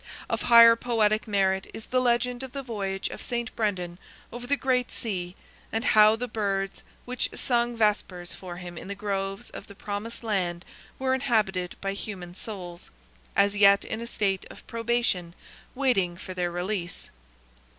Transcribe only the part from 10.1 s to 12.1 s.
Land were inhabited by